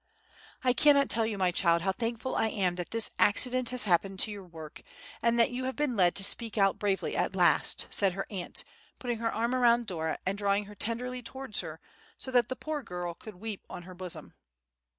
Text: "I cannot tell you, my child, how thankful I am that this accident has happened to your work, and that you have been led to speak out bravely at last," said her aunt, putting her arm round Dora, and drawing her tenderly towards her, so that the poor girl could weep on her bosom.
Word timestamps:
"I 0.63 0.73
cannot 0.73 1.11
tell 1.11 1.27
you, 1.27 1.37
my 1.37 1.51
child, 1.51 1.83
how 1.83 1.91
thankful 1.91 2.35
I 2.35 2.47
am 2.47 2.73
that 2.73 2.89
this 2.89 3.11
accident 3.19 3.69
has 3.69 3.83
happened 3.83 4.19
to 4.21 4.31
your 4.31 4.43
work, 4.45 4.81
and 5.21 5.37
that 5.37 5.51
you 5.51 5.65
have 5.65 5.75
been 5.75 5.95
led 5.95 6.15
to 6.15 6.23
speak 6.23 6.57
out 6.57 6.79
bravely 6.79 7.15
at 7.15 7.35
last," 7.35 7.85
said 7.91 8.13
her 8.13 8.25
aunt, 8.31 8.63
putting 8.97 9.19
her 9.19 9.31
arm 9.31 9.53
round 9.53 9.85
Dora, 9.85 10.17
and 10.25 10.39
drawing 10.39 10.65
her 10.65 10.73
tenderly 10.73 11.21
towards 11.21 11.61
her, 11.61 11.79
so 12.17 12.31
that 12.31 12.49
the 12.49 12.55
poor 12.55 12.81
girl 12.81 13.13
could 13.13 13.35
weep 13.35 13.63
on 13.69 13.83
her 13.83 13.93
bosom. 13.93 14.33